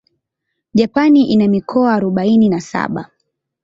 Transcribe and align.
Japan 0.73 1.15
ina 1.15 1.47
mikoa 1.47 1.93
arubaini 1.93 2.49
na 2.49 2.61
saba. 2.61 3.09